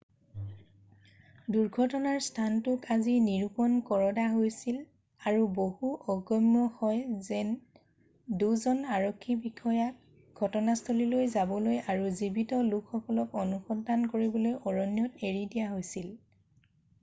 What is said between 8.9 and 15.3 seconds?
আৰক্ষী বিষয়াক ঘটনাস্থললৈ যাবলৈ আৰু জীৱিত লোকসকলক অনুসন্ধান কৰিবলৈ অৰণ্যত